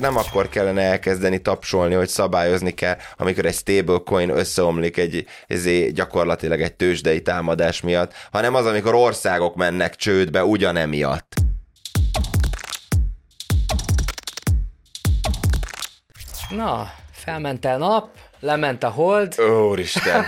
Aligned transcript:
nem 0.00 0.16
akkor 0.16 0.48
kellene 0.48 0.82
elkezdeni 0.82 1.38
tapsolni, 1.38 1.94
hogy 1.94 2.08
szabályozni 2.08 2.70
kell, 2.70 2.96
amikor 3.16 3.44
egy 3.44 3.54
stablecoin 3.54 4.30
összeomlik 4.30 4.96
egy, 4.96 5.26
ezé 5.46 5.90
gyakorlatilag 5.90 6.60
egy 6.60 6.74
tőzsdei 6.74 7.22
támadás 7.22 7.80
miatt, 7.80 8.12
hanem 8.32 8.54
az, 8.54 8.66
amikor 8.66 8.94
országok 8.94 9.54
mennek 9.54 9.94
csődbe 9.94 10.44
ugyanemiatt. 10.44 11.34
Na, 16.50 16.90
felment 17.12 17.64
a 17.64 17.76
nap, 17.76 18.08
lement 18.40 18.82
a 18.82 18.88
hold. 18.88 19.40
Úristen! 19.40 20.24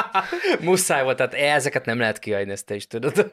Muszáj 0.60 1.02
volt, 1.02 1.16
tehát 1.16 1.34
ezeket 1.34 1.84
nem 1.84 1.98
lehet 1.98 2.18
kihagyni, 2.18 2.52
ezt 2.52 2.66
te 2.66 2.74
is 2.74 2.86
tudod. 2.86 3.32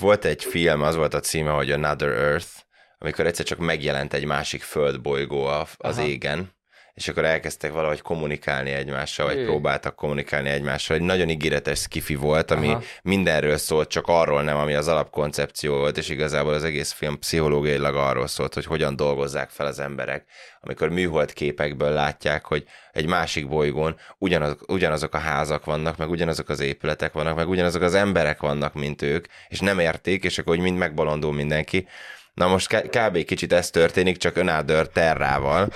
volt 0.00 0.24
egy 0.24 0.44
film, 0.44 0.82
az 0.82 0.96
volt 0.96 1.14
a 1.14 1.20
címe, 1.20 1.50
hogy 1.50 1.70
Another 1.70 2.08
Earth, 2.08 2.65
amikor 2.98 3.26
egyszer 3.26 3.44
csak 3.44 3.58
megjelent 3.58 4.12
egy 4.12 4.24
másik 4.24 4.62
földbolygó 4.62 5.44
az 5.44 5.68
Aha. 5.76 6.06
égen, 6.06 6.54
és 6.96 7.08
akkor 7.08 7.24
elkezdtek 7.24 7.72
valahogy 7.72 8.00
kommunikálni 8.00 8.70
egymással, 8.70 9.26
vagy 9.26 9.36
Ő. 9.36 9.44
próbáltak 9.44 9.96
kommunikálni 9.96 10.48
egymással. 10.48 10.96
Egy 10.96 11.02
nagyon 11.02 11.28
ígéretes 11.28 11.78
skifi 11.78 12.14
volt, 12.14 12.50
ami 12.50 12.68
Aha. 12.68 12.82
mindenről 13.02 13.56
szólt, 13.56 13.88
csak 13.88 14.04
arról 14.06 14.42
nem, 14.42 14.56
ami 14.56 14.74
az 14.74 14.88
alapkoncepció 14.88 15.76
volt, 15.76 15.98
és 15.98 16.08
igazából 16.08 16.54
az 16.54 16.64
egész 16.64 16.92
film 16.92 17.18
pszichológiailag 17.18 17.94
arról 17.94 18.26
szólt, 18.26 18.54
hogy 18.54 18.64
hogyan 18.64 18.96
dolgozzák 18.96 19.50
fel 19.50 19.66
az 19.66 19.78
emberek, 19.78 20.24
amikor 20.60 20.88
műhold 20.88 21.32
képekből 21.32 21.90
látják, 21.90 22.44
hogy 22.44 22.64
egy 22.92 23.06
másik 23.06 23.48
bolygón 23.48 23.96
ugyanaz, 24.18 24.56
ugyanazok 24.66 25.14
a 25.14 25.18
házak 25.18 25.64
vannak, 25.64 25.96
meg 25.96 26.10
ugyanazok 26.10 26.48
az 26.48 26.60
épületek 26.60 27.12
vannak, 27.12 27.36
meg 27.36 27.48
ugyanazok 27.48 27.82
az 27.82 27.94
emberek 27.94 28.40
vannak, 28.40 28.74
mint 28.74 29.02
ők, 29.02 29.26
és 29.48 29.60
nem 29.60 29.78
érték, 29.78 30.24
és 30.24 30.38
akkor 30.38 30.54
hogy 30.54 30.64
mind 30.64 30.78
megbolondul 30.78 31.32
mindenki. 31.32 31.86
Na 32.36 32.46
most 32.46 32.88
kb. 32.88 33.24
kicsit 33.24 33.52
ez 33.52 33.70
történik, 33.70 34.16
csak 34.16 34.36
Another 34.36 34.88
Terrával, 34.88 35.68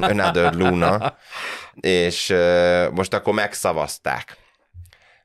Another 0.00 0.54
Luna, 0.54 1.16
és 1.74 2.34
most 2.90 3.14
akkor 3.14 3.34
megszavazták. 3.34 4.36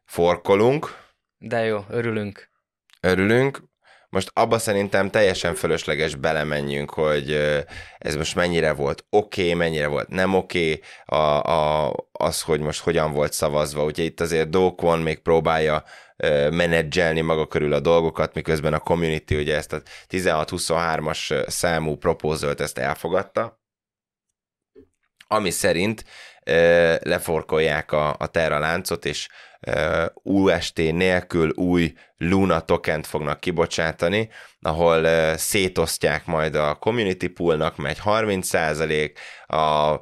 Forkolunk. 0.05 0.97
De 1.37 1.63
jó, 1.63 1.85
örülünk. 1.89 2.49
Örülünk. 2.99 3.63
Most 4.09 4.31
abba 4.33 4.59
szerintem 4.59 5.09
teljesen 5.09 5.55
fölösleges 5.55 6.15
belemenjünk, 6.15 6.91
hogy 6.91 7.31
ez 7.97 8.15
most 8.15 8.35
mennyire 8.35 8.73
volt 8.73 9.05
oké, 9.09 9.41
okay, 9.41 9.53
mennyire 9.53 9.87
volt 9.87 10.07
nem 10.07 10.33
oké, 10.33 10.71
okay, 10.71 10.81
a, 11.19 11.43
a, 11.43 11.93
az, 12.11 12.41
hogy 12.41 12.59
most 12.59 12.81
hogyan 12.81 13.13
volt 13.13 13.33
szavazva. 13.33 13.83
Ugye 13.83 14.03
itt 14.03 14.19
azért 14.19 14.49
Dokon 14.49 14.99
még 14.99 15.19
próbálja 15.19 15.83
menedzselni 16.51 17.21
maga 17.21 17.47
körül 17.47 17.73
a 17.73 17.79
dolgokat, 17.79 18.33
miközben 18.33 18.73
a 18.73 18.79
community 18.79 19.35
ugye 19.35 19.55
ezt 19.55 19.73
a 19.73 19.81
16-23-as 20.09 21.49
számú 21.49 21.95
proposal 21.95 22.55
ezt 22.57 22.77
elfogadta, 22.77 23.59
ami 25.27 25.49
szerint 25.49 26.05
leforkolják 27.03 27.91
a, 27.91 28.15
a 28.19 28.27
Terra 28.27 28.59
láncot, 28.59 29.05
és 29.05 29.27
UST 30.23 30.77
nélkül 30.77 31.49
új 31.49 31.93
Luna 32.17 32.59
tokent 32.59 33.07
fognak 33.07 33.39
kibocsátani, 33.39 34.29
ahol 34.61 35.07
szétosztják 35.37 36.25
majd 36.25 36.55
a 36.55 36.75
community 36.75 37.27
poolnak, 37.27 37.77
megy 37.77 37.99
30 37.99 38.53
a 39.47 39.99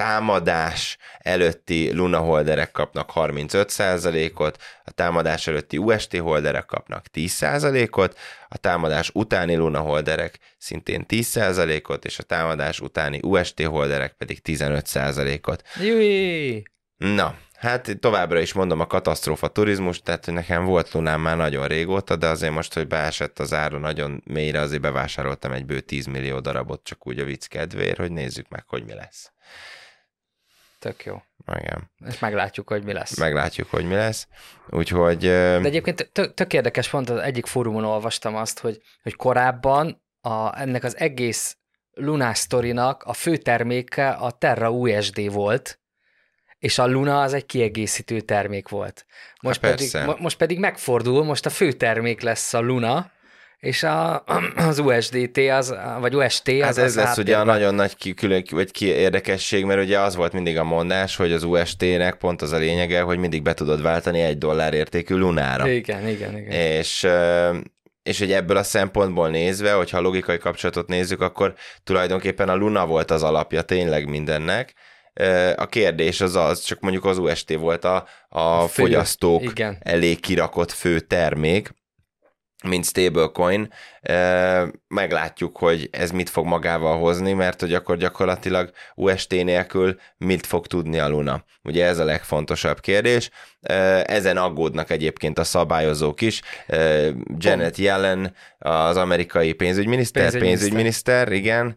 támadás 0.00 0.96
előtti 1.18 1.94
Luna 1.94 2.18
holderek 2.18 2.70
kapnak 2.70 3.10
35%-ot, 3.14 4.62
a 4.84 4.90
támadás 4.90 5.46
előtti 5.46 5.78
UST 5.78 6.16
holderek 6.16 6.66
kapnak 6.66 7.04
10%-ot, 7.14 8.18
a 8.48 8.56
támadás 8.56 9.10
utáni 9.14 9.56
Luna 9.56 9.78
holderek 9.78 10.38
szintén 10.58 11.04
10%-ot, 11.08 12.04
és 12.04 12.18
a 12.18 12.22
támadás 12.22 12.80
utáni 12.80 13.20
UST 13.22 13.62
holderek 13.62 14.12
pedig 14.12 14.40
15%-ot. 14.44 15.62
Júj! 15.80 16.62
Na, 16.96 17.34
Hát 17.56 17.96
továbbra 18.00 18.40
is 18.40 18.52
mondom 18.52 18.80
a 18.80 18.86
katasztrófa 18.86 19.48
turizmus, 19.48 20.02
tehát 20.02 20.24
hogy 20.24 20.34
nekem 20.34 20.64
volt 20.64 20.92
Lunám 20.92 21.20
már 21.20 21.36
nagyon 21.36 21.66
régóta, 21.66 22.16
de 22.16 22.26
azért 22.26 22.52
most, 22.52 22.74
hogy 22.74 22.86
beesett 22.86 23.38
az 23.38 23.52
ára 23.52 23.78
nagyon 23.78 24.22
mélyre, 24.26 24.60
azért 24.60 24.82
bevásároltam 24.82 25.52
egy 25.52 25.66
bő 25.66 25.80
10 25.80 26.06
millió 26.06 26.40
darabot, 26.40 26.84
csak 26.84 27.06
úgy 27.06 27.18
a 27.18 27.24
vicc 27.24 27.46
kedvéért, 27.46 27.96
hogy 27.98 28.12
nézzük 28.12 28.48
meg, 28.48 28.64
hogy 28.66 28.84
mi 28.84 28.94
lesz. 28.94 29.32
Tök 30.80 31.04
jó. 31.04 31.22
Igen. 31.58 31.90
És 32.06 32.18
meglátjuk, 32.18 32.68
hogy 32.68 32.84
mi 32.84 32.92
lesz. 32.92 33.18
Meglátjuk, 33.18 33.70
hogy 33.70 33.84
mi 33.84 33.94
lesz. 33.94 34.28
Úgyhogy... 34.68 35.18
De 35.18 35.60
egyébként 35.60 36.10
tök, 36.12 36.34
tök 36.34 36.52
érdekes, 36.52 36.88
pont 36.88 37.10
az 37.10 37.18
egyik 37.18 37.46
fórumon 37.46 37.84
olvastam 37.84 38.36
azt, 38.36 38.58
hogy, 38.58 38.82
hogy 39.02 39.16
korábban 39.16 40.02
a, 40.20 40.60
ennek 40.60 40.84
az 40.84 40.96
egész 40.96 41.56
Luna 41.92 42.34
sztorinak 42.34 43.02
a 43.02 43.12
fő 43.12 43.36
terméke 43.36 44.08
a 44.08 44.30
Terra 44.30 44.70
USD 44.70 45.32
volt, 45.32 45.80
és 46.58 46.78
a 46.78 46.86
Luna 46.86 47.22
az 47.22 47.32
egy 47.32 47.46
kiegészítő 47.46 48.20
termék 48.20 48.68
volt. 48.68 49.06
Most, 49.40 49.60
hát 49.60 49.70
pedig, 49.70 50.20
most 50.20 50.36
pedig 50.36 50.58
megfordul, 50.58 51.24
most 51.24 51.46
a 51.46 51.50
fő 51.50 51.72
termék 51.72 52.20
lesz 52.20 52.54
a 52.54 52.60
Luna, 52.60 53.10
és 53.60 53.82
a, 53.82 54.24
az 54.68 54.78
USDT, 54.78 55.38
az, 55.38 55.74
vagy 56.00 56.14
UST 56.14 56.48
az 56.48 56.60
Hát 56.60 56.78
ez 56.78 56.78
az 56.78 56.94
lesz 56.94 57.16
ugye 57.16 57.36
a 57.36 57.44
nagyon 57.44 57.74
nagy 57.74 58.14
külön, 58.14 58.44
vagy 58.50 58.70
ki 58.70 58.86
érdekesség, 58.86 59.64
mert 59.64 59.82
ugye 59.82 59.98
az 59.98 60.16
volt 60.16 60.32
mindig 60.32 60.58
a 60.58 60.64
mondás, 60.64 61.16
hogy 61.16 61.32
az 61.32 61.42
UST-nek 61.42 62.14
pont 62.14 62.42
az 62.42 62.52
a 62.52 62.56
lényege, 62.56 63.00
hogy 63.00 63.18
mindig 63.18 63.42
be 63.42 63.54
tudod 63.54 63.82
váltani 63.82 64.20
egy 64.20 64.38
dollár 64.38 64.74
értékű 64.74 65.14
lunára. 65.14 65.68
Igen, 65.68 66.08
igen, 66.08 66.38
igen. 66.38 66.50
És 66.50 67.08
és 68.02 68.18
hogy 68.18 68.32
ebből 68.32 68.56
a 68.56 68.62
szempontból 68.62 69.28
nézve, 69.28 69.72
hogyha 69.72 69.98
a 69.98 70.00
logikai 70.00 70.38
kapcsolatot 70.38 70.88
nézzük, 70.88 71.20
akkor 71.20 71.54
tulajdonképpen 71.84 72.48
a 72.48 72.54
Luna 72.54 72.86
volt 72.86 73.10
az 73.10 73.22
alapja 73.22 73.62
tényleg 73.62 74.08
mindennek. 74.08 74.74
A 75.56 75.66
kérdés 75.66 76.20
az 76.20 76.36
az, 76.36 76.60
csak 76.60 76.80
mondjuk 76.80 77.04
az 77.04 77.18
UST 77.18 77.54
volt 77.54 77.84
a, 77.84 78.06
a, 78.28 78.40
a 78.40 78.68
fogyasztók 78.68 79.42
igen. 79.42 79.76
elé 79.80 80.14
kirakott 80.14 80.70
fő 80.72 81.00
termék, 81.00 81.70
mint 82.64 82.84
stablecoin, 82.84 83.68
meglátjuk, 84.88 85.58
hogy 85.58 85.88
ez 85.92 86.10
mit 86.10 86.30
fog 86.30 86.46
magával 86.46 86.98
hozni, 86.98 87.32
mert 87.32 87.60
hogy 87.60 87.74
akkor 87.74 87.96
gyakorlatilag 87.96 88.70
UST 88.94 89.30
nélkül 89.30 90.00
mit 90.16 90.46
fog 90.46 90.66
tudni 90.66 90.98
a 90.98 91.08
Luna. 91.08 91.44
Ugye 91.62 91.86
ez 91.86 91.98
a 91.98 92.04
legfontosabb 92.04 92.80
kérdés. 92.80 93.30
Ezen 94.04 94.36
aggódnak 94.36 94.90
egyébként 94.90 95.38
a 95.38 95.44
szabályozók 95.44 96.20
is. 96.20 96.42
Janet 97.38 97.76
Yellen, 97.76 98.34
az 98.58 98.96
amerikai 98.96 99.52
pénzügyminiszter, 99.52 100.22
pénzügyminiszter, 100.22 100.68
pénzügyminiszter 100.68 101.32
igen, 101.32 101.76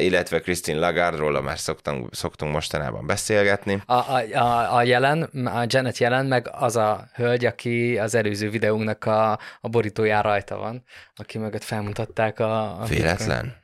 illetve 0.00 0.40
Christine 0.40 0.78
Lagarde-ról 0.78 1.42
már 1.42 1.58
szoktunk, 1.58 2.14
szoktunk 2.14 2.52
mostanában 2.52 3.06
beszélgetni. 3.06 3.82
A, 3.86 3.92
a, 3.92 4.38
a, 4.38 4.76
a 4.76 4.82
jelen, 4.82 5.22
a 5.44 5.64
Janet 5.66 5.98
Yellen 5.98 6.26
meg 6.26 6.48
az 6.52 6.76
a 6.76 7.08
hölgy, 7.14 7.44
aki 7.44 7.98
az 7.98 8.14
előző 8.14 8.50
videónknak 8.50 9.04
a, 9.04 9.38
a 9.60 9.68
borítóján 9.68 10.22
rajta 10.22 10.56
van, 10.56 10.84
aki 11.14 11.38
mögött 11.42 11.64
felmutatták 11.64 12.38
a... 12.38 12.80
a 12.82 12.84
Véletlen? 12.84 13.56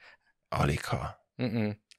Aligha. 0.48 1.26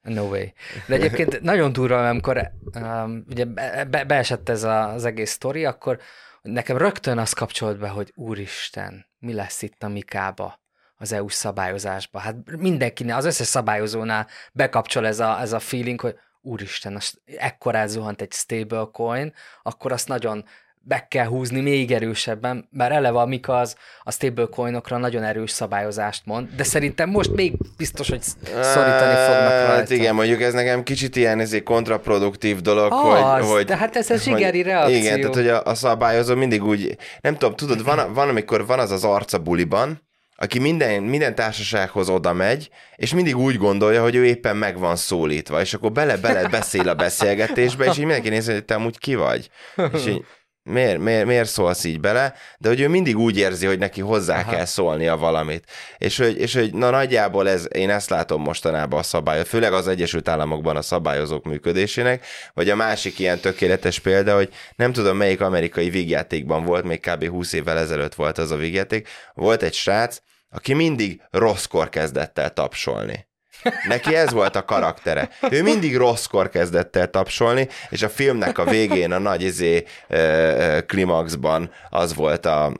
No 0.02 0.28
way. 0.28 0.46
De 0.88 0.96
egyébként 0.96 1.42
nagyon 1.42 1.74
durva, 1.74 2.10
amikor 2.10 2.52
um, 2.76 3.26
ugye 3.30 3.46
be, 3.46 4.04
beesett 4.08 4.50
ez 4.50 4.64
a, 4.64 4.90
az 4.90 5.06
egész 5.06 5.32
sztori, 5.32 5.66
akkor 5.66 6.00
nekem 6.42 6.78
rögtön 6.78 7.18
az 7.18 7.34
kapcsolt 7.34 7.80
be, 7.80 7.88
hogy 7.88 8.12
úristen, 8.16 9.06
mi 9.20 9.34
lesz 9.34 9.62
itt 9.62 9.84
a 9.84 9.88
Mikába 9.88 10.60
az 10.96 11.12
EU 11.12 11.30
szabályozásba. 11.30 12.20
Hát 12.20 12.36
mindenkinél, 12.58 13.16
az 13.16 13.26
összes 13.26 13.48
szabályozónál 13.48 14.28
bekapcsol 14.54 15.08
ez 15.08 15.20
a, 15.20 15.40
ez 15.40 15.54
a 15.54 15.60
feeling, 15.60 16.00
hogy 16.00 16.16
úristen, 16.42 17.00
ekkorát 17.38 17.88
zuhant 17.88 18.22
egy 18.22 18.32
stablecoin, 18.32 19.34
akkor 19.62 19.92
azt 19.92 20.08
nagyon 20.08 20.46
be 20.82 21.08
kell 21.10 21.26
húzni 21.26 21.62
még 21.62 21.92
erősebben, 21.92 22.68
mert 22.72 22.92
eleve 22.92 23.20
a 23.20 23.26
Mika 23.26 23.58
az 23.58 23.76
a 24.04 24.12
stablecoinokra 24.12 24.98
nagyon 24.98 25.24
erős 25.24 25.52
szabályozást 25.52 26.26
mond, 26.26 26.50
de 26.56 26.64
szerintem 26.64 27.10
most 27.10 27.32
még 27.32 27.54
biztos, 27.78 28.10
hogy 28.10 28.22
szorítani 28.62 29.16
fognak 29.16 29.52
hát 29.52 29.66
rajta. 29.66 29.74
Hát 29.76 29.90
igen, 29.90 30.16
mondjuk 30.16 30.42
ez 30.42 30.54
nekem 30.54 30.84
kicsit 30.84 31.16
ilyen 31.16 31.40
ezért 31.40 31.64
kontraproduktív 31.64 32.62
dolog, 32.62 32.92
az, 32.92 33.40
hogy, 33.40 33.50
hogy... 33.52 33.66
de 33.66 33.78
hát 33.78 33.96
ez 33.96 34.10
a 34.10 34.16
zsigeri 34.16 34.62
reakció. 34.62 34.96
Igen, 34.96 35.20
tehát 35.20 35.36
hogy 35.36 35.48
a, 35.48 35.64
a 35.64 35.76
szabályozó 35.76 36.36
mindig 36.36 36.64
úgy, 36.64 36.98
nem 37.22 37.38
tudom, 37.38 37.56
tudod, 37.56 37.84
van, 37.84 38.14
van 38.14 38.30
amikor 38.30 38.66
van 38.66 38.80
az 38.80 38.92
az 38.92 39.04
arca 39.04 39.38
buliban, 39.38 40.08
aki 40.42 40.60
minden, 40.60 41.04
minden 41.04 41.36
társasághoz 41.36 42.10
oda 42.10 42.34
megy, 42.34 42.70
és 42.96 43.14
mindig 43.14 43.38
úgy 43.38 43.58
gondolja, 43.58 44.02
hogy 44.02 44.16
ő 44.16 44.26
éppen 44.26 44.58
meg 44.58 44.78
van 44.78 44.96
szólítva, 44.96 45.62
és 45.62 45.74
akkor 45.74 45.92
bele-bele 45.92 46.48
beszél 46.48 46.90
a 46.90 46.96
beszélgetésbe, 46.96 47.86
és 47.86 47.92
így 47.92 48.06
mindenki 48.06 48.30
nézi, 48.30 48.52
hogy 48.52 48.66
te 48.66 48.76
amúgy 48.76 48.98
ki 48.98 49.16
vagy. 49.16 49.50
És 49.94 50.06
így, 50.08 50.26
miért, 50.70 51.00
miért, 51.00 51.26
miért 51.26 51.50
szólsz 51.50 51.84
így 51.84 52.00
bele, 52.00 52.34
de 52.58 52.68
hogy 52.68 52.80
ő 52.80 52.88
mindig 52.88 53.18
úgy 53.18 53.38
érzi, 53.38 53.66
hogy 53.66 53.80
neki 53.80 54.02
hozzá 54.02 54.40
Aha. 54.40 54.52
kell 54.52 54.66
szólnia 54.66 55.18
valamit. 55.18 55.64
És 55.98 56.18
hogy, 56.18 56.40
és 56.40 56.54
hogy 56.54 56.74
na 56.74 56.90
nagyjából 56.90 57.50
ez, 57.50 57.68
én 57.72 57.90
ezt 57.90 58.10
látom 58.10 58.42
mostanában 58.42 59.00
a 59.00 59.04
szabályot, 59.04 59.48
főleg 59.48 59.74
az 59.74 59.88
Egyesült 59.88 60.30
Államokban 60.30 60.76
a 60.76 60.82
szabályozók 60.82 61.46
működésének, 61.46 62.26
vagy 62.54 62.70
a 62.70 62.76
másik 62.76 63.20
ilyen 63.20 63.40
tökéletes 63.40 64.00
példa, 64.00 64.36
hogy 64.36 64.50
nem 64.76 64.94
tudom 64.94 65.18
melyik 65.18 65.42
amerikai 65.42 65.90
vígjátékban 65.90 66.66
volt, 66.66 66.84
még 66.84 67.00
kb. 67.00 67.28
20 67.28 67.54
évvel 67.54 67.78
ezelőtt 67.78 68.16
volt 68.16 68.38
az 68.38 68.52
a 68.52 68.56
vígjáték, 68.56 69.08
volt 69.34 69.64
egy 69.64 69.74
srác, 69.74 70.18
aki 70.50 70.74
mindig 70.74 71.22
rosszkor 71.32 71.90
kezdett 71.90 72.40
el 72.40 72.54
tapsolni. 72.54 73.29
Neki 73.88 74.16
ez 74.16 74.32
volt 74.32 74.56
a 74.56 74.66
karaktere. 74.66 75.30
Ő 75.50 75.64
mindig 75.64 75.98
rosszkor 75.98 76.50
kezdett 76.50 76.96
el 76.96 77.10
tapsolni, 77.10 77.68
és 77.90 78.02
a 78.02 78.10
filmnek 78.10 78.58
a 78.58 78.64
végén 78.64 79.12
a 79.12 79.20
nagy 79.20 79.42
izé, 79.42 79.84
klimaxban 80.86 81.72
az 81.90 82.16
volt 82.16 82.46
a, 82.46 82.72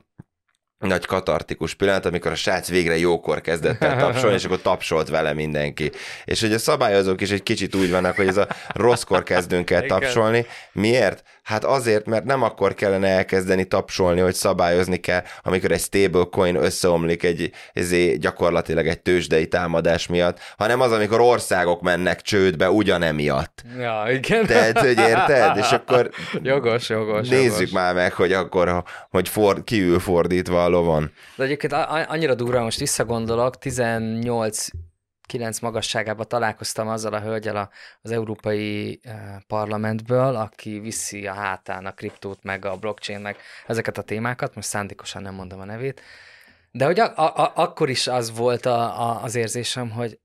nagy 0.80 1.06
katartikus 1.06 1.74
pillanat, 1.74 2.06
amikor 2.06 2.30
a 2.30 2.34
srác 2.34 2.68
végre 2.68 2.98
jókor 2.98 3.40
kezdett 3.40 3.82
el 3.82 3.98
tapsolni, 3.98 4.36
és 4.36 4.44
akkor 4.44 4.60
tapsolt 4.60 5.08
vele 5.08 5.32
mindenki. 5.32 5.90
És 6.24 6.40
hogy 6.40 6.52
a 6.52 6.58
szabályozók 6.58 7.20
is 7.20 7.30
egy 7.30 7.42
kicsit 7.42 7.74
úgy 7.74 7.90
vannak, 7.90 8.16
hogy 8.16 8.26
ez 8.26 8.36
a 8.36 8.48
rosszkor 8.68 9.22
kezdünk 9.22 9.70
el 9.70 9.86
tapsolni. 9.86 10.46
Miért? 10.72 11.22
Hát 11.50 11.64
azért, 11.64 12.06
mert 12.06 12.24
nem 12.24 12.42
akkor 12.42 12.74
kellene 12.74 13.08
elkezdeni 13.08 13.64
tapsolni, 13.64 14.20
hogy 14.20 14.34
szabályozni 14.34 14.96
kell, 14.96 15.22
amikor 15.42 15.70
egy 15.70 15.80
stablecoin 15.80 16.56
összeomlik 16.56 17.22
egy, 17.22 17.50
ezé 17.72 18.16
gyakorlatilag 18.16 18.86
egy 18.86 19.00
tőzsdei 19.00 19.48
támadás 19.48 20.06
miatt, 20.06 20.38
hanem 20.56 20.80
az, 20.80 20.92
amikor 20.92 21.20
országok 21.20 21.80
mennek 21.80 22.20
csődbe 22.20 22.70
ugyanemiatt. 22.70 23.62
Ja, 23.78 24.04
igen. 24.10 24.46
Tehát, 24.46 24.78
hogy 24.78 24.98
érted? 24.98 25.56
És 25.56 25.70
akkor 25.70 26.10
jogos, 26.42 26.88
jogos, 26.88 27.28
nézzük 27.28 27.58
jogos. 27.58 27.70
már 27.70 27.94
meg, 27.94 28.12
hogy 28.12 28.32
akkor, 28.32 28.82
hogy 29.08 29.28
for, 29.28 29.64
kiül 29.64 29.98
fordítva 29.98 30.64
a 30.64 30.68
lovon. 30.68 31.10
De 31.36 31.44
egyébként 31.44 31.72
annyira 32.08 32.34
durva, 32.34 32.62
most 32.62 32.78
visszagondolok, 32.78 33.58
18 33.58 34.66
9 35.30 35.58
magasságában 35.58 36.28
találkoztam 36.28 36.88
azzal 36.88 37.12
a 37.12 37.20
hölgyel 37.20 37.70
az 38.02 38.10
Európai 38.10 39.00
Parlamentből, 39.46 40.36
aki 40.36 40.78
viszi 40.78 41.26
a 41.26 41.32
hátán 41.32 41.86
a 41.86 41.92
kriptót, 41.92 42.42
meg 42.42 42.64
a 42.64 42.76
blockchain, 42.76 43.20
meg 43.20 43.36
ezeket 43.66 43.98
a 43.98 44.02
témákat, 44.02 44.54
most 44.54 44.68
szándékosan 44.68 45.22
nem 45.22 45.34
mondom 45.34 45.60
a 45.60 45.64
nevét, 45.64 46.00
de 46.72 46.84
hogy 46.84 47.00
a, 47.00 47.16
a, 47.16 47.52
akkor 47.54 47.90
is 47.90 48.06
az 48.06 48.36
volt 48.36 48.66
a, 48.66 49.08
a, 49.08 49.22
az 49.22 49.34
érzésem, 49.34 49.90
hogy 49.90 50.18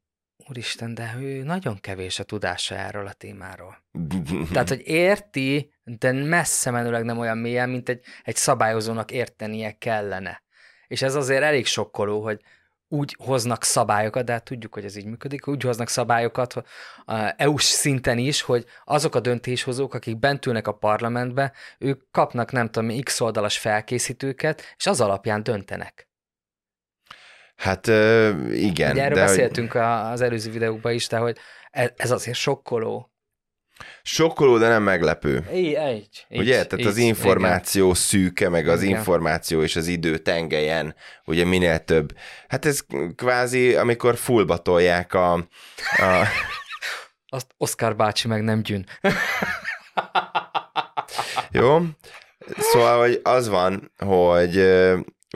úristen, 0.47 0.93
de 0.93 1.15
ő 1.19 1.43
nagyon 1.43 1.79
kevés 1.79 2.19
a 2.19 2.23
tudása 2.23 2.75
erről 2.75 3.07
a 3.07 3.13
témáról. 3.13 3.77
Tehát, 4.53 4.69
hogy 4.69 4.81
érti, 4.87 5.73
de 5.83 6.11
messze 6.11 6.71
menőleg 6.71 7.03
nem 7.03 7.19
olyan 7.19 7.37
mélyen, 7.37 7.69
mint 7.69 7.89
egy, 7.89 8.05
egy 8.23 8.35
szabályozónak 8.35 9.11
értenie 9.11 9.71
kellene. 9.71 10.43
És 10.87 11.01
ez 11.01 11.15
azért 11.15 11.43
elég 11.43 11.65
sokkoló, 11.65 12.23
hogy 12.23 12.41
úgy 12.87 13.15
hoznak 13.23 13.63
szabályokat, 13.63 14.25
de 14.25 14.31
hát 14.31 14.43
tudjuk, 14.43 14.73
hogy 14.73 14.85
ez 14.85 14.95
így 14.95 15.05
működik, 15.05 15.47
úgy 15.47 15.61
hoznak 15.61 15.89
szabályokat 15.89 16.63
EU-s 17.35 17.63
szinten 17.63 18.17
is, 18.17 18.41
hogy 18.41 18.65
azok 18.83 19.15
a 19.15 19.19
döntéshozók, 19.19 19.93
akik 19.93 20.19
bent 20.19 20.45
ülnek 20.45 20.67
a 20.67 20.71
parlamentbe, 20.71 21.53
ők 21.79 22.11
kapnak 22.11 22.51
nem 22.51 22.69
tudom, 22.69 23.01
x 23.01 23.21
oldalas 23.21 23.57
felkészítőket, 23.57 24.61
és 24.77 24.85
az 24.85 25.01
alapján 25.01 25.43
döntenek. 25.43 26.09
Hát 27.55 27.87
igen. 28.51 28.91
Ugye 28.91 29.03
erről 29.03 29.17
de 29.17 29.25
beszéltünk 29.25 29.71
hogy... 29.71 29.81
az 29.81 30.21
előző 30.21 30.51
videókban 30.51 30.93
is, 30.93 31.07
de 31.07 31.17
hogy 31.17 31.37
e, 31.71 31.93
ez 31.95 32.11
azért 32.11 32.37
sokkoló, 32.37 33.14
Sokkoló, 34.01 34.57
de 34.57 34.67
nem 34.67 34.83
meglepő. 34.83 35.49
Így, 35.53 35.77
így, 35.93 36.25
ugye? 36.29 36.53
Tehát 36.53 36.79
így, 36.79 36.85
az 36.85 36.97
információ 36.97 37.83
igen. 37.83 37.95
szűke, 37.95 38.49
meg 38.49 38.67
az 38.67 38.81
igen. 38.81 38.97
információ 38.97 39.61
és 39.61 39.75
az 39.75 39.87
idő 39.87 40.17
tengelyen, 40.17 40.95
ugye 41.25 41.45
minél 41.45 41.79
több. 41.79 42.17
Hát 42.47 42.65
ez 42.65 42.85
kvázi, 43.15 43.75
amikor 43.75 44.17
fullba 44.17 44.57
tolják 44.57 45.13
a... 45.13 45.33
a... 45.33 45.43
Azt 47.27 47.47
Oscar 47.57 47.95
bácsi 47.95 48.27
meg 48.27 48.43
nem 48.43 48.61
gyűn. 48.61 48.85
Jó? 51.51 51.79
Szóval, 52.57 52.99
hogy 52.99 53.19
az 53.23 53.47
van, 53.47 53.91
hogy 53.97 54.55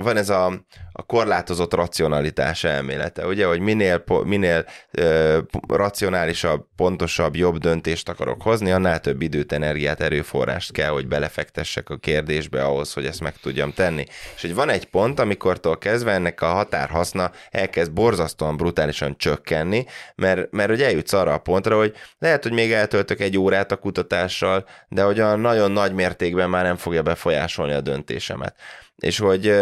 van 0.03 0.17
ez 0.17 0.29
a, 0.29 0.45
a 0.91 1.01
korlátozott 1.01 1.73
racionalitás 1.73 2.63
elmélete, 2.63 3.25
ugye, 3.25 3.45
hogy 3.45 3.59
minél, 3.59 4.03
minél 4.23 4.65
ö, 4.91 5.39
racionálisabb, 5.67 6.65
pontosabb, 6.75 7.35
jobb 7.35 7.57
döntést 7.57 8.09
akarok 8.09 8.41
hozni, 8.41 8.71
annál 8.71 8.99
több 8.99 9.21
időt, 9.21 9.51
energiát, 9.51 10.01
erőforrást 10.01 10.71
kell, 10.71 10.89
hogy 10.89 11.07
belefektessek 11.07 11.89
a 11.89 11.97
kérdésbe 11.97 12.63
ahhoz, 12.63 12.93
hogy 12.93 13.05
ezt 13.05 13.21
meg 13.21 13.37
tudjam 13.37 13.73
tenni. 13.73 14.05
És 14.35 14.41
hogy 14.41 14.53
van 14.53 14.69
egy 14.69 14.85
pont, 14.85 15.19
amikortól 15.19 15.77
kezdve 15.77 16.11
ennek 16.11 16.41
a 16.41 16.45
határhaszna 16.45 17.31
elkezd 17.51 17.91
borzasztóan 17.91 18.57
brutálisan 18.57 19.17
csökkenni, 19.17 19.85
mert, 20.15 20.51
mert 20.51 20.69
hogy 20.69 20.81
eljutsz 20.81 21.13
arra 21.13 21.33
a 21.33 21.37
pontra, 21.37 21.77
hogy 21.77 21.93
lehet, 22.19 22.43
hogy 22.43 22.53
még 22.53 22.71
eltöltök 22.71 23.19
egy 23.19 23.37
órát 23.37 23.71
a 23.71 23.75
kutatással, 23.77 24.65
de 24.89 25.03
hogy 25.03 25.19
a 25.19 25.35
nagyon 25.35 25.71
nagy 25.71 25.93
mértékben 25.93 26.49
már 26.49 26.63
nem 26.63 26.77
fogja 26.77 27.01
befolyásolni 27.01 27.73
a 27.73 27.81
döntésemet. 27.81 28.55
És 28.95 29.19
hogy 29.19 29.55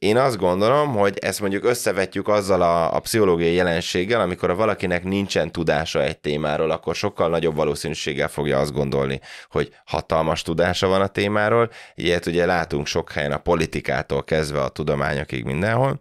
én 0.00 0.16
azt 0.16 0.36
gondolom, 0.36 0.94
hogy 0.94 1.18
ezt 1.18 1.40
mondjuk 1.40 1.64
összevetjük 1.64 2.28
azzal 2.28 2.62
a, 2.62 2.94
a 2.94 3.00
pszichológiai 3.00 3.54
jelenséggel, 3.54 4.20
amikor 4.20 4.50
a 4.50 4.54
valakinek 4.54 5.04
nincsen 5.04 5.52
tudása 5.52 6.02
egy 6.02 6.18
témáról, 6.18 6.70
akkor 6.70 6.94
sokkal 6.94 7.28
nagyobb 7.28 7.54
valószínűséggel 7.54 8.28
fogja 8.28 8.58
azt 8.58 8.72
gondolni, 8.72 9.20
hogy 9.48 9.74
hatalmas 9.84 10.42
tudása 10.42 10.86
van 10.86 11.00
a 11.00 11.06
témáról. 11.06 11.70
Ilyet 11.94 12.26
ugye 12.26 12.46
látunk 12.46 12.86
sok 12.86 13.12
helyen 13.12 13.32
a 13.32 13.38
politikától 13.38 14.24
kezdve 14.24 14.62
a 14.62 14.68
tudományokig 14.68 15.44
mindenhol. 15.44 16.00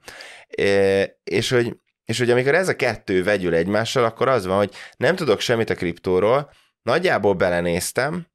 És 1.24 1.50
hogy 1.50 1.78
és 2.06 2.18
hogy 2.18 2.32
amikor 2.32 2.56
ez 2.56 2.68
a 2.68 2.76
kettő 2.76 3.24
vegyül 3.24 3.54
egymással, 3.54 4.04
akkor 4.04 4.28
az 4.28 4.46
van, 4.46 4.58
hogy 4.58 4.74
nem 4.98 5.16
tudok 5.16 5.40
semmit 5.40 5.70
a 5.70 5.76
kriptóról, 5.76 6.52
nagyjából 6.82 7.34
belenéztem, 7.34 8.28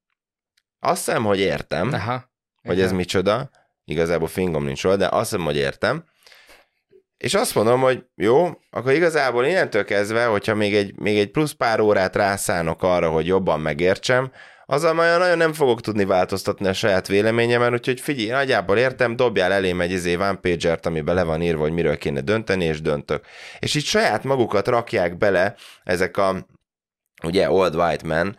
azt 0.80 1.04
hiszem, 1.04 1.24
hogy 1.24 1.38
értem, 1.38 1.92
Aha, 1.92 2.30
hogy 2.62 2.74
igen. 2.74 2.86
ez 2.86 2.92
micsoda, 2.92 3.50
igazából 3.84 4.28
fingom 4.28 4.64
nincs 4.64 4.82
róla, 4.82 4.96
de 4.96 5.08
azt 5.10 5.30
hiszem, 5.30 5.44
hogy 5.44 5.56
értem. 5.56 6.04
És 7.16 7.34
azt 7.34 7.54
mondom, 7.54 7.80
hogy 7.80 8.04
jó, 8.14 8.50
akkor 8.70 8.92
igazából 8.92 9.44
innentől 9.44 9.84
kezdve, 9.84 10.24
hogyha 10.24 10.54
még 10.54 10.74
egy, 10.74 10.98
még 10.98 11.18
egy 11.18 11.30
plusz 11.30 11.52
pár 11.52 11.80
órát 11.80 12.16
rászánok 12.16 12.82
arra, 12.82 13.10
hogy 13.10 13.26
jobban 13.26 13.60
megértsem, 13.60 14.32
azzal 14.66 14.92
majd 14.92 15.18
nagyon 15.18 15.36
nem 15.36 15.52
fogok 15.52 15.80
tudni 15.80 16.04
változtatni 16.04 16.66
a 16.66 16.72
saját 16.72 17.06
véleményemen, 17.06 17.72
úgyhogy 17.72 18.00
figyelj, 18.00 18.28
nagyjából 18.28 18.78
értem, 18.78 19.16
dobjál 19.16 19.52
elém 19.52 19.80
egy 19.80 19.90
izé 19.90 20.14
one 20.14 20.34
pager 20.34 20.78
amiben 20.82 21.14
le 21.14 21.22
van 21.22 21.42
írva, 21.42 21.62
hogy 21.62 21.72
miről 21.72 21.98
kéne 21.98 22.20
dönteni, 22.20 22.64
és 22.64 22.80
döntök. 22.80 23.24
És 23.58 23.74
így 23.74 23.84
saját 23.84 24.24
magukat 24.24 24.68
rakják 24.68 25.16
bele 25.16 25.54
ezek 25.84 26.16
a 26.16 26.46
ugye 27.24 27.50
Old 27.50 27.74
White 27.74 28.06
Man, 28.06 28.36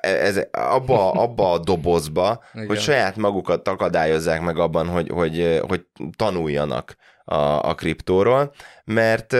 ez, 0.00 0.40
abba, 0.50 1.10
abba 1.10 1.52
a 1.52 1.58
dobozba, 1.58 2.44
Igen. 2.54 2.66
hogy 2.66 2.80
saját 2.80 3.16
magukat 3.16 3.68
akadályozzák 3.68 4.40
meg 4.40 4.58
abban, 4.58 4.88
hogy, 4.88 5.08
hogy, 5.08 5.60
hogy 5.68 5.86
tanuljanak 6.16 6.96
a, 7.24 7.68
a 7.68 7.74
kriptóról, 7.74 8.52
mert 8.84 9.36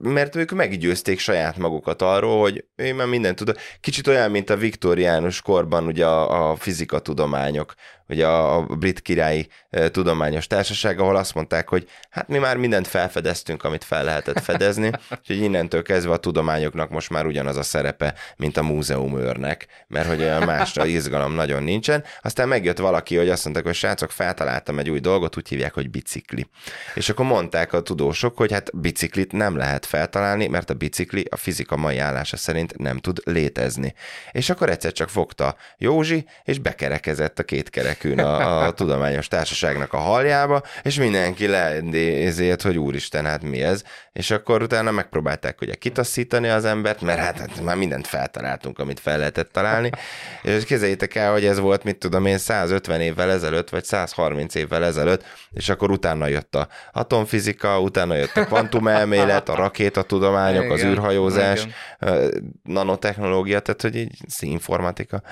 mert 0.00 0.36
ők 0.36 0.50
meggyőzték 0.50 1.18
saját 1.18 1.56
magukat 1.56 2.02
arról, 2.02 2.40
hogy 2.40 2.64
én 2.76 2.94
már 2.94 3.06
mindent 3.06 3.36
tudok. 3.36 3.56
Kicsit 3.80 4.06
olyan, 4.06 4.30
mint 4.30 4.50
a 4.50 4.56
viktoriánus 4.56 5.42
korban 5.42 5.86
ugye 5.86 6.06
a, 6.06 6.50
a 6.50 6.56
fizikatudományok, 6.56 7.74
ugye 8.08 8.26
a, 8.26 8.56
a 8.56 8.62
brit 8.62 9.00
királyi 9.00 9.48
e, 9.70 9.88
tudományos 9.88 10.46
társaság, 10.46 10.98
ahol 10.98 11.16
azt 11.16 11.34
mondták, 11.34 11.68
hogy 11.68 11.88
hát 12.10 12.28
mi 12.28 12.38
már 12.38 12.56
mindent 12.56 12.86
felfedeztünk, 12.86 13.64
amit 13.64 13.84
fel 13.84 14.04
lehetett 14.04 14.40
fedezni, 14.40 14.90
úgyhogy 15.18 15.36
innentől 15.36 15.82
kezdve 15.82 16.12
a 16.12 16.16
tudományoknak 16.16 16.90
most 16.90 17.10
már 17.10 17.26
ugyanaz 17.26 17.56
a 17.56 17.62
szerepe, 17.62 18.14
mint 18.36 18.56
a 18.56 18.62
múzeumőrnek, 18.62 19.66
mert 19.88 20.08
hogy 20.08 20.20
olyan 20.20 20.42
másra 20.42 20.86
izgalom 20.96 21.32
nagyon 21.32 21.62
nincsen. 21.62 22.04
Aztán 22.22 22.48
megjött 22.48 22.78
valaki, 22.78 23.16
hogy 23.16 23.28
azt 23.28 23.44
mondták, 23.44 23.64
hogy 23.64 23.74
srácok, 23.74 24.10
feltaláltam 24.10 24.78
egy 24.78 24.90
új 24.90 25.00
dolgot, 25.00 25.36
úgy 25.36 25.48
hívják, 25.48 25.74
hogy 25.74 25.90
bicikli. 25.90 26.48
És 26.94 27.08
akkor 27.08 27.26
mondták 27.26 27.72
a 27.72 27.82
tudósok, 27.82 28.36
hogy 28.36 28.52
hát 28.52 28.80
biciklit 28.80 29.32
nem 29.32 29.56
lehet 29.56 29.86
feltalálni, 29.94 30.46
mert 30.46 30.70
a 30.70 30.74
bicikli 30.74 31.26
a 31.30 31.36
fizika 31.36 31.76
mai 31.76 31.98
állása 31.98 32.36
szerint 32.36 32.78
nem 32.78 32.98
tud 32.98 33.18
létezni. 33.24 33.94
És 34.32 34.50
akkor 34.50 34.70
egyszer 34.70 34.92
csak 34.92 35.08
fogta 35.08 35.56
Józsi, 35.78 36.26
és 36.44 36.58
bekerekezett 36.58 37.38
a 37.38 37.42
két 37.42 37.70
kerekűn 37.70 38.18
a, 38.18 38.64
a 38.64 38.72
tudományos 38.78 39.28
társaságnak 39.28 39.92
a 39.92 39.96
haljába, 39.96 40.62
és 40.82 40.96
mindenki 40.96 41.46
lenézett, 41.46 42.62
hogy 42.62 42.78
úristen, 42.78 43.24
hát 43.24 43.42
mi 43.42 43.62
ez? 43.62 43.82
És 44.12 44.30
akkor 44.30 44.62
utána 44.62 44.90
megpróbálták 44.90 45.60
ugye 45.60 45.74
kitaszítani 45.74 46.48
az 46.48 46.64
embert, 46.64 47.00
mert 47.00 47.18
hát, 47.18 47.38
hát 47.38 47.60
már 47.60 47.76
mindent 47.76 48.06
feltaláltunk, 48.06 48.78
amit 48.78 49.00
fel 49.00 49.18
lehetett 49.18 49.52
találni. 49.52 49.90
És 50.42 50.64
képzeljétek 50.64 51.14
el, 51.14 51.32
hogy 51.32 51.44
ez 51.44 51.58
volt, 51.58 51.84
mit 51.84 51.96
tudom 51.96 52.26
én, 52.26 52.38
150 52.38 53.00
évvel 53.00 53.30
ezelőtt, 53.30 53.68
vagy 53.68 53.84
130 53.84 54.54
évvel 54.54 54.84
ezelőtt, 54.84 55.24
és 55.52 55.68
akkor 55.68 55.90
utána 55.90 56.26
jött 56.26 56.54
a 56.54 56.68
atomfizika, 56.92 57.80
utána 57.80 58.14
jött 58.14 58.36
a 58.36 58.44
kvantumelmélet, 58.44 59.48
a 59.48 59.54
rakétatudományok, 59.74 60.70
az 60.70 60.82
űrhajózás, 60.82 61.66
igen. 61.98 62.60
nanotechnológia, 62.62 63.60
tehát 63.60 63.82
hogy 63.82 63.96
így 63.96 64.16
informatika. 64.40 65.22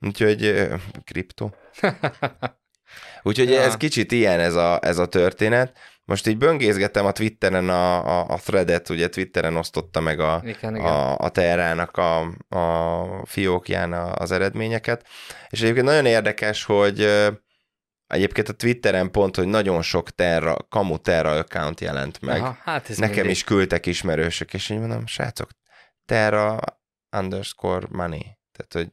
Úgyhogy 0.00 0.68
kripto. 1.04 1.50
Úgyhogy 3.22 3.50
ja. 3.50 3.60
ez 3.60 3.76
kicsit 3.76 4.12
ilyen 4.12 4.40
ez 4.40 4.54
a, 4.54 4.78
ez 4.82 4.98
a 4.98 5.06
történet. 5.06 5.78
Most 6.04 6.26
így 6.26 6.38
böngészgettem 6.38 7.06
a 7.06 7.12
Twitteren 7.12 7.68
a, 7.68 8.20
a, 8.20 8.26
a 8.28 8.36
threadet, 8.36 8.88
ugye 8.88 9.08
Twitteren 9.08 9.56
osztotta 9.56 10.00
meg 10.00 10.20
a, 10.20 10.42
igen, 10.44 10.76
igen. 10.76 10.86
a, 10.86 11.18
a 11.18 11.28
Terrának 11.28 11.96
a, 11.96 12.20
a 12.56 13.26
fiókján 13.26 13.92
az 13.92 14.32
eredményeket, 14.32 15.06
és 15.50 15.60
egyébként 15.60 15.86
nagyon 15.86 16.06
érdekes, 16.06 16.64
hogy 16.64 17.08
egyébként 18.12 18.48
a 18.48 18.52
Twitteren 18.52 19.10
pont, 19.10 19.36
hogy 19.36 19.46
nagyon 19.46 19.82
sok 19.82 20.10
terra, 20.10 20.56
kamu 20.68 20.98
terra 20.98 21.30
account 21.30 21.80
jelent 21.80 22.20
meg. 22.20 22.40
Aha, 22.40 22.58
hát 22.62 22.90
ez 22.90 22.98
Nekem 22.98 23.14
mindig. 23.14 23.32
is 23.32 23.44
küldtek 23.44 23.86
ismerősök, 23.86 24.54
és 24.54 24.70
így 24.70 24.78
mondom, 24.78 25.06
srácok, 25.06 25.50
terra 26.06 26.58
underscore 27.16 27.86
money. 27.90 28.38
Tehát, 28.52 28.72
hogy 28.72 28.92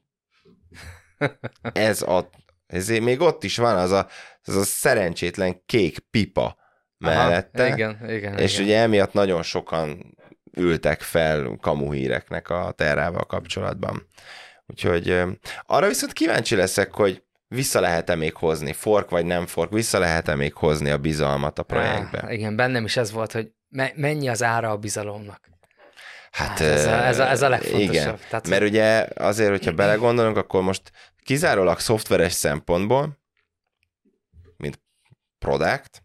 ez 1.90 2.02
a, 2.02 2.30
ezért 2.68 3.04
még 3.04 3.22
ott 3.22 3.44
is 3.44 3.58
van 3.58 3.78
az 3.78 3.92
a, 3.92 4.08
az 4.44 4.56
a 4.56 4.64
szerencsétlen 4.64 5.66
kék 5.66 6.00
pipa 6.00 6.58
mellette. 6.98 7.64
Aha, 7.64 7.74
igen, 7.74 8.10
igen. 8.10 8.38
És 8.38 8.54
igen. 8.54 8.66
ugye 8.66 8.80
emiatt 8.80 9.14
nagyon 9.14 9.44
sokan 9.44 10.18
ültek 10.52 11.02
fel 11.02 11.58
kamu 11.62 11.92
híreknek 11.92 12.50
a 12.50 12.72
terrával 12.72 13.26
kapcsolatban. 13.26 14.08
Úgyhogy 14.66 15.22
arra 15.66 15.88
viszont 15.88 16.14
kíváncsi 16.14 16.56
leszek, 16.56 16.94
hogy 16.94 17.24
vissza 17.50 17.80
lehet-e 17.80 18.16
még 18.16 18.36
hozni, 18.36 18.74
fork 18.74 19.10
vagy 19.10 19.26
nem 19.26 19.46
fork, 19.46 19.72
vissza 19.72 20.00
lehet-e 20.00 20.36
még 20.36 20.54
hozni 20.54 20.90
a 20.90 20.98
bizalmat 20.98 21.60
a 21.60 21.64
projektbe. 21.64 22.24
Á, 22.24 22.32
igen, 22.32 22.56
bennem 22.56 22.86
is 22.86 22.98
ez 22.98 23.12
volt, 23.12 23.32
hogy 23.32 23.52
me- 23.70 23.96
mennyi 23.96 24.30
az 24.30 24.44
ára 24.44 24.70
a 24.70 24.78
bizalomnak. 24.78 25.50
Hát 26.32 26.60
ez, 26.60 26.86
a, 26.86 27.06
ez, 27.06 27.20
a, 27.20 27.30
ez 27.30 27.42
a 27.42 27.50
legfontosabb. 27.50 27.94
Igen, 27.94 28.20
Tehát, 28.30 28.48
mert 28.48 28.64
ugye 28.64 29.08
azért, 29.16 29.50
hogyha 29.50 29.72
belegondolunk, 29.84 30.38
akkor 30.38 30.62
most 30.62 30.92
kizárólag 31.24 31.80
szoftveres 31.80 32.34
szempontból, 32.34 33.18
mint 34.58 34.82
product, 35.40 36.04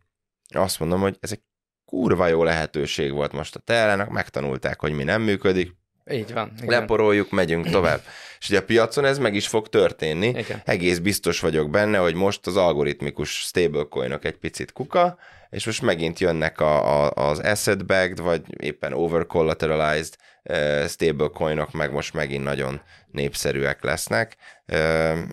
azt 0.48 0.78
mondom, 0.78 1.00
hogy 1.00 1.16
ez 1.20 1.32
egy 1.32 1.42
kurva 1.84 2.26
jó 2.26 2.42
lehetőség 2.42 3.12
volt 3.12 3.32
most 3.32 3.56
a 3.56 3.58
terrának, 3.58 4.08
megtanulták, 4.08 4.80
hogy 4.80 4.92
mi 4.92 5.04
nem 5.04 5.22
működik, 5.22 5.76
így 6.10 6.32
van. 6.32 6.52
Igen. 6.56 6.80
leporoljuk, 6.80 7.30
megyünk 7.30 7.70
tovább. 7.70 8.00
És 8.40 8.48
ugye 8.48 8.58
a 8.58 8.64
piacon 8.64 9.04
ez 9.04 9.18
meg 9.18 9.34
is 9.34 9.46
fog 9.46 9.68
történni. 9.68 10.26
Igen. 10.28 10.62
Egész 10.64 10.98
biztos 10.98 11.40
vagyok 11.40 11.70
benne, 11.70 11.98
hogy 11.98 12.14
most 12.14 12.46
az 12.46 12.56
algoritmikus 12.56 13.30
stablecoinok 13.30 14.24
egy 14.24 14.36
picit 14.36 14.72
kuka, 14.72 15.18
és 15.50 15.66
most 15.66 15.82
megint 15.82 16.18
jönnek 16.18 16.60
a, 16.60 17.04
a, 17.04 17.10
az 17.28 17.38
asset-backed, 17.38 18.20
vagy 18.20 18.42
éppen 18.56 18.92
over-collateralized 18.92 20.16
uh, 20.42 20.86
stablecoinok, 20.86 21.72
meg 21.72 21.92
most 21.92 22.14
megint 22.14 22.44
nagyon 22.44 22.80
népszerűek 23.10 23.84
lesznek. 23.84 24.36
Uh, 24.72 24.78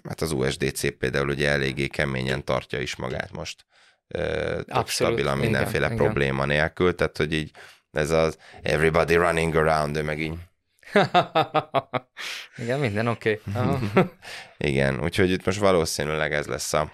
hát 0.07 0.21
az 0.21 0.31
USDC 0.31 0.97
például 0.97 1.29
ugye 1.29 1.49
eléggé 1.49 1.87
keményen 1.87 2.43
tartja 2.45 2.79
is 2.79 2.95
magát 2.95 3.31
most. 3.31 3.65
Uh, 4.15 4.59
Abszolút, 4.67 4.89
stabilan 4.89 5.37
igen, 5.37 5.49
mindenféle 5.49 5.85
igen. 5.85 5.97
probléma 5.97 6.45
nélkül, 6.45 6.95
tehát 6.95 7.17
hogy 7.17 7.33
így 7.33 7.51
ez 7.91 8.09
az 8.09 8.37
everybody 8.61 9.15
running 9.15 9.55
around, 9.55 9.97
ő 9.97 10.03
meg 10.03 10.19
így 10.19 10.33
igen, 12.63 12.79
minden 12.79 13.07
oké. 13.07 13.41
Okay. 13.55 14.05
Igen, 14.71 15.03
úgyhogy 15.03 15.31
itt 15.31 15.45
most 15.45 15.59
valószínűleg 15.59 16.33
ez 16.33 16.45
lesz 16.45 16.73
a, 16.73 16.91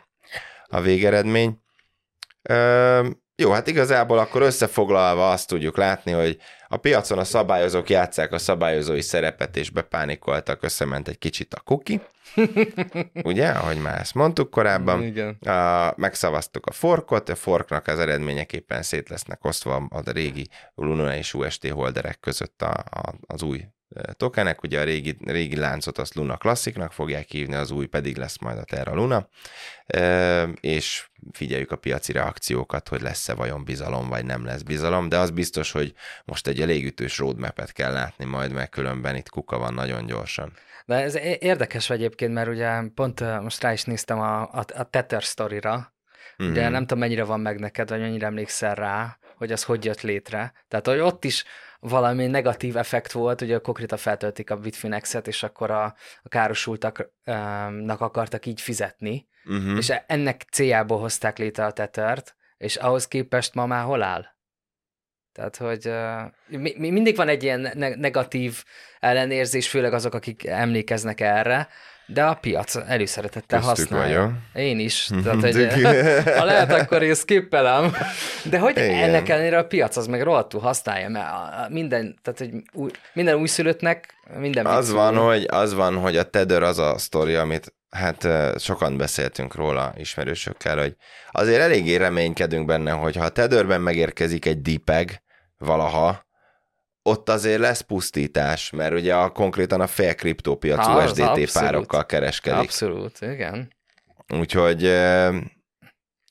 a 0.65 0.81
végeredmény. 0.81 1.61
Ö, 2.41 3.07
jó, 3.35 3.51
hát 3.51 3.67
igazából 3.67 4.17
akkor 4.17 4.41
összefoglalva 4.41 5.31
azt 5.31 5.47
tudjuk 5.47 5.77
látni, 5.77 6.11
hogy 6.11 6.37
a 6.67 6.77
piacon 6.77 7.17
a 7.17 7.23
szabályozók 7.23 7.89
játszák 7.89 8.31
a 8.31 8.37
szabályozói 8.37 9.01
szerepet, 9.01 9.57
és 9.57 9.69
bepánikoltak, 9.69 10.63
összement 10.63 11.07
egy 11.07 11.17
kicsit 11.17 11.53
a 11.53 11.59
kuki. 11.59 12.01
Ugye, 13.23 13.47
ahogy 13.47 13.81
már 13.81 13.99
ezt 13.99 14.13
mondtuk 14.13 14.49
korábban. 14.49 15.03
Igen. 15.03 15.29
A, 15.29 15.93
megszavaztuk 15.95 16.65
a 16.65 16.71
forkot, 16.71 17.29
a 17.29 17.35
forknak 17.35 17.87
az 17.87 17.99
eredményeképpen 17.99 18.81
szét 18.81 19.09
lesznek 19.09 19.45
osztva 19.45 19.75
a 19.75 20.11
régi 20.11 20.47
Luna 20.75 21.15
és 21.15 21.33
UST 21.33 21.69
holderek 21.69 22.19
között 22.19 22.61
a, 22.61 22.83
a, 22.89 23.13
az 23.27 23.43
új 23.43 23.65
tokenek, 24.13 24.63
ugye 24.63 24.79
a 24.79 24.83
régi, 24.83 25.17
régi 25.25 25.55
láncot 25.55 25.97
azt 25.97 26.15
Luna 26.15 26.37
klassziknak 26.37 26.91
fogják 26.91 27.29
hívni, 27.29 27.55
az 27.55 27.71
új 27.71 27.85
pedig 27.85 28.17
lesz 28.17 28.37
majd 28.37 28.57
a 28.57 28.63
Terra 28.63 28.93
Luna, 28.95 29.27
és 30.59 31.07
figyeljük 31.31 31.71
a 31.71 31.75
piaci 31.75 32.11
reakciókat, 32.11 32.87
hogy 32.87 33.01
lesz-e 33.01 33.33
vajon 33.33 33.63
bizalom, 33.63 34.09
vagy 34.09 34.25
nem 34.25 34.45
lesz 34.45 34.61
bizalom, 34.61 35.09
de 35.09 35.17
az 35.17 35.31
biztos, 35.31 35.71
hogy 35.71 35.93
most 36.25 36.47
egy 36.47 36.61
elég 36.61 36.85
ütős 36.85 37.17
roadmap-et 37.17 37.71
kell 37.71 37.91
látni 37.91 38.25
majd, 38.25 38.51
mert 38.51 38.69
különben 38.69 39.15
itt 39.15 39.29
kuka 39.29 39.57
van 39.57 39.73
nagyon 39.73 40.05
gyorsan. 40.05 40.53
De 40.85 40.95
ez 40.95 41.15
érdekes 41.39 41.89
egyébként, 41.89 42.33
mert 42.33 42.47
ugye 42.47 42.81
pont 42.95 43.41
most 43.41 43.61
rá 43.61 43.73
is 43.73 43.83
néztem 43.83 44.19
a, 44.19 44.41
a, 44.41 44.65
a 44.73 44.83
Tether 44.89 45.23
sztorira, 45.23 45.93
Mhm. 46.37 46.53
de 46.53 46.69
nem 46.69 46.81
tudom, 46.81 46.99
mennyire 46.99 47.23
van 47.23 47.39
meg 47.39 47.59
neked, 47.59 47.89
vagy 47.89 47.99
mennyire 47.99 48.25
emlékszel 48.25 48.75
rá, 48.75 49.17
hogy 49.35 49.51
az 49.51 49.63
hogy 49.63 49.85
jött 49.85 50.01
létre. 50.01 50.53
Tehát, 50.67 50.87
hogy 50.87 50.99
ott 50.99 51.23
is 51.23 51.43
valami 51.79 52.27
negatív 52.27 52.77
effekt 52.77 53.11
volt, 53.11 53.41
ugye 53.41 53.57
konkrétan 53.57 53.97
feltöltik 53.97 54.49
a 54.49 54.57
Bitfinex-et, 54.57 55.27
és 55.27 55.43
akkor 55.43 55.71
a, 55.71 55.83
a 56.23 56.29
károsultaknak 56.29 58.01
akartak 58.01 58.45
így 58.45 58.61
fizetni, 58.61 59.27
Uh-huh. 59.49 59.77
és 59.77 59.93
ennek 60.07 60.45
céljából 60.51 60.99
hozták 60.99 61.37
létre 61.37 61.65
a 61.65 61.71
Tethert, 61.71 62.35
és 62.57 62.75
ahhoz 62.75 63.07
képest 63.07 63.53
ma 63.53 63.65
már 63.65 63.83
hol 63.83 64.01
áll? 64.03 64.25
Tehát, 65.33 65.57
hogy 65.57 65.87
uh, 65.87 66.59
mi, 66.59 66.73
mi, 66.77 66.89
mindig 66.89 67.15
van 67.15 67.27
egy 67.27 67.43
ilyen 67.43 67.71
ne- 67.73 67.95
negatív 67.95 68.63
ellenérzés, 68.99 69.69
főleg 69.69 69.93
azok, 69.93 70.13
akik 70.13 70.45
emlékeznek 70.45 71.21
erre, 71.21 71.67
de 72.07 72.23
a 72.23 72.33
piac 72.33 72.75
előszeretettel 72.75 73.59
Köztük 73.59 73.77
használja. 73.77 74.31
Én 74.53 74.79
is. 74.79 75.09
Tehát, 75.23 75.41
hogy, 75.41 75.67
ha 76.37 76.45
lehet, 76.45 76.71
akkor 76.71 77.03
én 77.03 77.15
skippelem. 77.15 77.93
De 78.43 78.59
hogy 78.59 78.77
Igen. 78.77 79.03
Ennek 79.03 79.29
ellenére 79.29 79.57
a 79.57 79.65
piac 79.65 79.97
az 79.97 80.07
meg 80.07 80.21
rohadtul 80.21 80.59
használja, 80.59 81.09
mert 81.09 81.69
minden, 81.69 82.19
tehát, 82.21 82.39
hogy 82.39 82.49
új, 82.73 82.91
minden 83.13 83.35
újszülöttnek 83.35 84.15
minden 84.37 84.65
Az 84.65 84.91
van, 84.91 85.17
hogy, 85.17 85.45
az 85.49 85.73
van, 85.73 85.95
hogy 85.95 86.17
a 86.17 86.23
Tether 86.23 86.63
az 86.63 86.79
a 86.79 86.97
sztori, 86.97 87.35
amit 87.35 87.73
hát 87.89 88.27
sokan 88.59 88.97
beszéltünk 88.97 89.55
róla 89.55 89.93
ismerősökkel, 89.97 90.77
hogy 90.77 90.95
azért 91.31 91.61
eléggé 91.61 91.95
reménykedünk 91.95 92.65
benne, 92.65 92.91
hogy 92.91 93.15
ha 93.15 93.23
a 93.23 93.29
Tetherben 93.29 93.81
megérkezik 93.81 94.45
egy 94.45 94.61
DPEG 94.61 95.21
valaha, 95.57 96.26
ott 97.07 97.29
azért 97.29 97.59
lesz 97.59 97.81
pusztítás, 97.81 98.69
mert 98.69 98.93
ugye 98.93 99.15
a, 99.15 99.29
konkrétan 99.29 99.81
a 99.81 99.87
fél 99.87 100.15
kriptópiac 100.15 100.85
Ha, 100.85 101.03
USDT 101.03 101.19
abszolút. 101.19 101.51
párokkal 101.51 102.05
kereskedik. 102.05 102.59
Abszolút, 102.59 103.21
igen. 103.21 103.73
Úgyhogy 104.33 104.81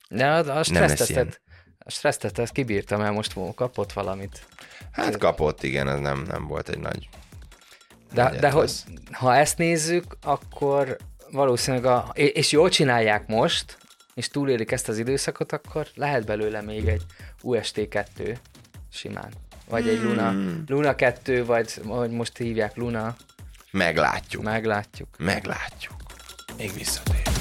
De 0.09 0.29
a, 0.29 0.63
stressztesztet, 0.63 1.41
a 1.79 1.91
stressztesztet 1.91 2.53
kibírtam 2.53 3.01
el, 3.01 3.13
most 3.13 3.35
kapott 3.55 3.93
valamit. 3.93 4.47
hát 4.93 5.17
kapott, 5.17 5.63
igen, 5.63 5.89
ez 5.89 5.99
nem, 5.99 6.25
nem 6.29 6.47
volt 6.47 6.69
egy 6.69 6.79
nagy... 6.79 7.09
De, 8.13 8.37
de 8.41 8.51
hogy, 8.51 8.73
ha 9.13 9.37
ezt 9.37 9.59
nézzük, 9.59 10.05
akkor 10.23 10.97
valószínűleg, 11.31 11.85
a, 11.85 12.13
és 12.15 12.53
jól 12.53 12.69
csinálják 12.69 13.27
most, 13.27 13.79
és 14.15 14.29
túlélik 14.29 14.73
ezt 14.73 14.89
az 14.89 14.99
időszakot, 14.99 15.53
akkor 15.53 15.87
lehet 15.95 16.27
belőle 16.27 16.61
még 16.61 16.89
egy 16.89 17.03
UST2 17.43 18.37
simán. 18.91 19.33
Vagy 19.69 19.89
egy 19.89 20.03
Luna, 20.03 20.29
Hmm. 20.29 20.65
Luna 20.69 20.95
2, 20.95 21.45
vagy 21.45 21.75
hogy 21.87 22.11
most 22.11 22.37
hívják 22.37 22.77
Luna, 22.77 23.17
Meglátjuk. 23.71 24.43
meglátjuk. 24.43 25.09
Meglátjuk. 25.19 25.95
Még 26.59 26.73
visszatér. 26.75 27.36